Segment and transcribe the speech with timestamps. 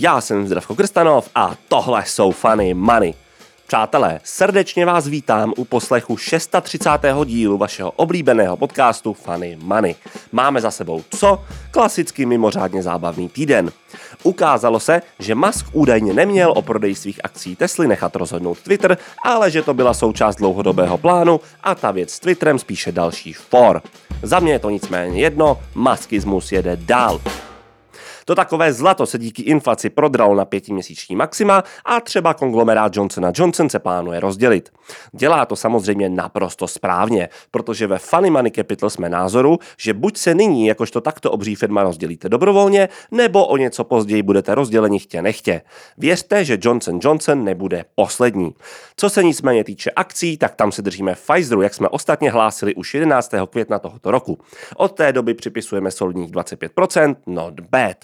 [0.00, 3.14] Já jsem Zdravko Krstanov a tohle jsou Funny Money.
[3.66, 6.90] Přátelé, srdečně vás vítám u poslechu 630.
[7.24, 9.94] dílu vašeho oblíbeného podcastu Funny Money.
[10.32, 11.44] Máme za sebou co?
[11.70, 13.72] Klasicky mimořádně zábavný týden.
[14.22, 19.50] Ukázalo se, že Musk údajně neměl o prodej svých akcí Tesly nechat rozhodnout Twitter, ale
[19.50, 23.82] že to byla součást dlouhodobého plánu a ta věc s Twitterem spíše další for.
[24.22, 27.20] Za mě je to nicméně jedno, maskismus jede dál.
[28.28, 33.70] To takové zlato se díky inflaci prodralo na pětiměsíční maxima a třeba konglomerát Johnson Johnson
[33.70, 34.72] se plánuje rozdělit.
[35.12, 40.34] Dělá to samozřejmě naprosto správně, protože ve Funny Money Capital jsme názoru, že buď se
[40.34, 45.62] nyní jakožto takto obří firma rozdělíte dobrovolně, nebo o něco později budete rozděleni chtě nechtě.
[45.98, 48.54] Věřte, že Johnson Johnson nebude poslední.
[48.96, 52.94] Co se nicméně týče akcí, tak tam se držíme Pfizeru, jak jsme ostatně hlásili už
[52.94, 53.34] 11.
[53.50, 54.38] května tohoto roku.
[54.76, 57.96] Od té doby připisujeme solidních 25%, not bad.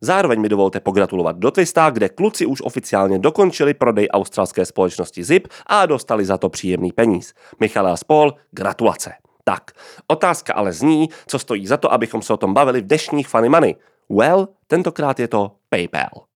[0.00, 5.48] Zároveň mi dovolte pogratulovat do Twista, kde kluci už oficiálně dokončili prodej australské společnosti ZIP
[5.66, 7.34] a dostali za to příjemný peníz.
[7.60, 9.12] Michal a spol, gratulace.
[9.44, 9.70] Tak,
[10.06, 13.48] otázka ale zní, co stojí za to, abychom se o tom bavili v dnešních Funny
[13.48, 13.76] Money.
[14.10, 16.29] Well, tentokrát je to PayPal.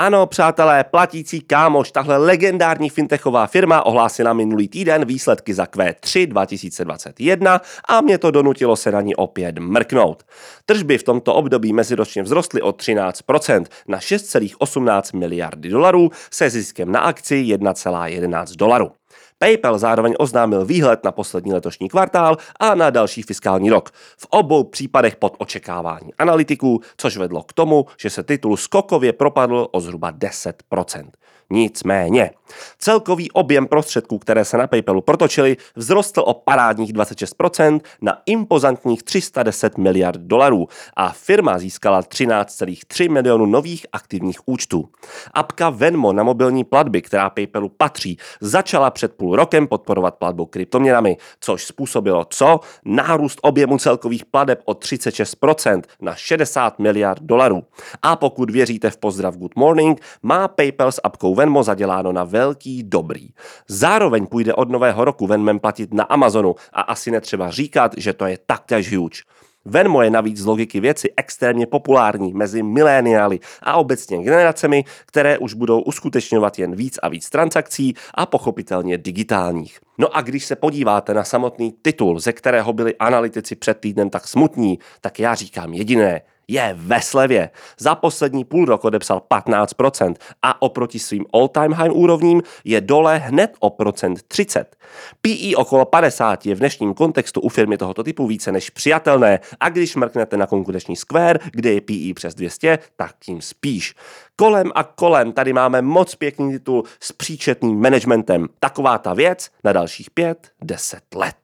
[0.00, 7.60] Ano, přátelé, platící kámoš, tahle legendární fintechová firma ohlásila minulý týden výsledky za Q3 2021
[7.88, 10.22] a mě to donutilo se na ní opět mrknout.
[10.66, 17.00] Tržby v tomto období meziročně vzrostly o 13% na 6,18 miliardy dolarů se ziskem na
[17.00, 18.97] akci 1,11 dolarů.
[19.38, 23.90] PayPal zároveň oznámil výhled na poslední letošní kvartál a na další fiskální rok.
[24.18, 29.68] V obou případech pod očekávání analytiků, což vedlo k tomu, že se titul skokově propadl
[29.72, 31.04] o zhruba 10%.
[31.50, 32.30] Nicméně,
[32.78, 39.78] celkový objem prostředků, které se na PayPalu protočily, vzrostl o parádních 26% na impozantních 310
[39.78, 44.88] miliard dolarů a firma získala 13,3 milionů nových aktivních účtů.
[45.34, 51.16] Apka Venmo na mobilní platby, která PayPalu patří, začala před půl rokem podporovat platbu kryptoměnami,
[51.40, 52.60] což způsobilo co?
[52.84, 57.62] Nárůst objemu celkových plateb o 36% na 60 miliard dolarů.
[58.02, 62.82] A pokud věříte v pozdrav Good Morning, má PayPal s apkou Venmo zaděláno na velký
[62.82, 63.28] dobrý.
[63.68, 68.26] Zároveň půjde od nového roku Venmem platit na Amazonu a asi netřeba říkat, že to
[68.26, 69.22] je taktéž huge.
[69.68, 75.54] Venmo je navíc z logiky věci extrémně populární mezi miléniály a obecně generacemi, které už
[75.54, 79.78] budou uskutečňovat jen víc a víc transakcí a pochopitelně digitálních.
[79.98, 84.28] No a když se podíváte na samotný titul, ze kterého byli analytici před týdnem tak
[84.28, 87.50] smutní, tak já říkám jediné, je ve slevě.
[87.78, 93.54] Za poslední půl rok odepsal 15% a oproti svým all-time high úrovním je dole hned
[93.60, 94.76] o procent 30.
[95.20, 99.68] PE okolo 50 je v dnešním kontextu u firmy tohoto typu více než přijatelné a
[99.68, 103.94] když mrknete na konkurenční Square, kde je PE přes 200, tak tím spíš.
[104.36, 108.46] Kolem a kolem tady máme moc pěkný titul s příčetným managementem.
[108.60, 111.36] Taková ta věc na dalších 5-10 let.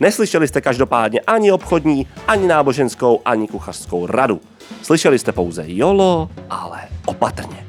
[0.00, 4.40] Neslyšeli jste každopádně ani obchodní, ani náboženskou, ani kuchařskou radu.
[4.82, 7.67] Slyšeli jste pouze jolo, ale opatrně.